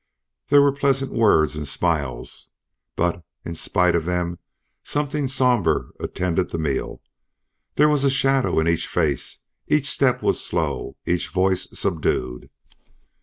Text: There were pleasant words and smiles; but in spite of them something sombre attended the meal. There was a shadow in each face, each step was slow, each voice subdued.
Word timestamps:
There 0.47 0.63
were 0.63 0.71
pleasant 0.71 1.11
words 1.11 1.55
and 1.55 1.67
smiles; 1.67 2.49
but 2.95 3.23
in 3.45 3.53
spite 3.53 3.95
of 3.95 4.05
them 4.05 4.39
something 4.81 5.27
sombre 5.27 5.89
attended 5.99 6.49
the 6.49 6.57
meal. 6.57 7.03
There 7.75 7.87
was 7.87 8.03
a 8.03 8.09
shadow 8.09 8.59
in 8.59 8.67
each 8.67 8.87
face, 8.87 9.43
each 9.67 9.87
step 9.87 10.23
was 10.23 10.43
slow, 10.43 10.97
each 11.05 11.27
voice 11.29 11.67
subdued. 11.79 12.49